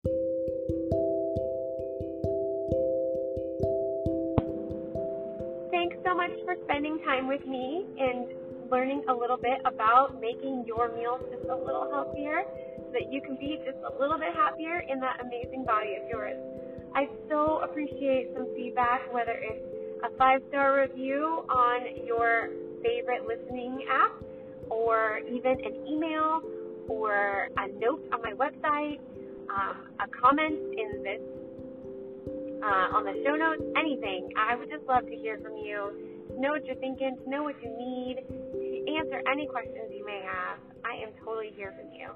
Thanks 5.71 5.97
so 6.05 6.15
much 6.15 6.33
for 6.45 6.57
spending 6.65 6.99
time 7.05 7.27
with 7.27 7.47
me 7.47 7.87
and 7.99 8.27
learning 8.71 9.03
a 9.09 9.15
little 9.15 9.37
bit 9.37 9.61
about 9.65 10.21
making 10.21 10.65
your 10.67 10.95
meals 10.95 11.23
just 11.31 11.49
a 11.49 11.57
little 11.57 11.91
healthier 11.91 12.45
that 12.93 13.13
you 13.13 13.21
can 13.21 13.37
be 13.37 13.59
just 13.65 13.79
a 13.85 13.93
little 14.01 14.19
bit 14.19 14.35
happier 14.35 14.81
in 14.89 15.01
that 15.01 15.21
amazing 15.21 15.65
body 15.65 15.97
of 16.01 16.09
yours. 16.09 16.37
I 16.95 17.09
so 17.29 17.61
appreciate 17.63 18.31
some 18.35 18.49
feedback, 18.57 19.13
whether 19.13 19.35
it's 19.39 19.65
a 20.03 20.11
five 20.17 20.41
star 20.49 20.81
review 20.81 21.45
on 21.49 22.05
your 22.05 22.51
favorite 22.83 23.27
listening 23.27 23.87
app, 23.91 24.13
or 24.71 25.21
even 25.29 25.53
an 25.65 25.87
email, 25.87 26.43
or 26.89 27.49
a 27.57 27.69
note 27.79 28.03
on 28.13 28.23
my 28.23 28.33
website, 28.33 28.99
um, 29.51 29.89
a 30.01 30.09
comment 30.09 30.59
in 30.79 31.03
this 31.03 31.21
uh, 32.63 32.97
on 32.97 33.05
the 33.05 33.17
show 33.25 33.37
notes, 33.37 33.63
anything. 33.77 34.29
I 34.37 34.55
would 34.55 34.69
just 34.69 34.85
love 34.85 35.07
to 35.07 35.17
hear 35.17 35.39
from 35.39 35.57
you, 35.57 36.29
to 36.29 36.41
know 36.41 36.53
what 36.53 36.65
you're 36.67 36.77
thinking, 36.77 37.17
to 37.25 37.31
know 37.31 37.43
what 37.43 37.57
you 37.63 37.71
need, 37.73 38.21
to 38.29 38.97
answer 39.01 39.23
any 39.31 39.47
questions 39.47 39.89
you 39.97 40.05
may 40.05 40.21
have. 40.25 40.59
I 40.85 41.01
am 41.03 41.13
totally 41.25 41.53
here 41.57 41.73
from 41.73 41.93
you, 41.93 42.09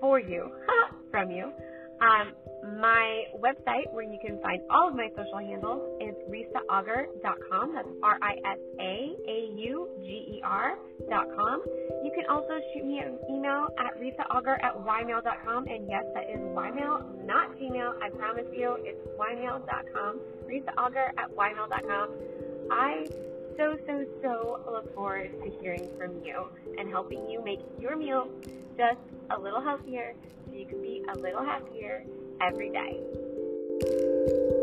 for 0.00 0.20
you, 0.20 0.50
from 1.10 1.30
you. 1.30 1.52
Um, 2.00 2.32
my 2.80 3.24
website, 3.36 3.92
where 3.92 4.04
you 4.04 4.18
can 4.24 4.40
find 4.40 4.60
all 4.70 4.88
of 4.88 4.94
my 4.94 5.08
social 5.16 5.38
handles, 5.38 5.80
is 6.00 6.14
risaauger.com. 6.28 7.74
That's 7.74 7.88
R 8.02 8.18
I 8.22 8.32
S 8.44 8.58
A 8.80 9.12
A 9.28 9.38
U 9.56 9.88
G 10.00 10.38
E 10.38 10.42
R.com. 10.42 11.62
You 12.02 12.12
can 12.14 12.24
also 12.30 12.56
shoot 12.72 12.84
me 12.84 12.98
an 12.98 13.18
email 13.30 13.68
at 13.78 14.00
risaauger 14.00 14.56
at 14.64 14.76
ymail.com. 14.76 15.66
And 15.66 15.86
yes, 15.88 16.04
that 16.14 16.24
is 16.30 16.40
ymail, 16.40 17.26
not 17.26 17.56
Gmail. 17.58 18.02
I 18.02 18.08
promise 18.10 18.46
you, 18.52 18.76
it's 18.80 19.00
ymail.com. 19.20 20.20
risaauger 20.48 21.08
at 21.18 21.30
ymail.com. 21.36 22.08
I 22.70 23.04
so, 23.56 23.78
so, 23.86 24.04
so 24.22 24.60
look 24.70 24.94
forward 24.94 25.30
to 25.42 25.50
hearing 25.60 25.88
from 25.98 26.22
you 26.24 26.46
and 26.78 26.88
helping 26.88 27.28
you 27.28 27.42
make 27.44 27.60
your 27.80 27.96
meal 27.96 28.28
just 28.76 28.98
a 29.30 29.38
little 29.38 29.60
healthier 29.60 30.14
so 30.46 30.54
you 30.54 30.66
can 30.66 30.80
be 30.80 31.02
a 31.12 31.18
little 31.18 31.44
happier 31.44 32.04
every 32.40 32.70
day. 32.70 34.53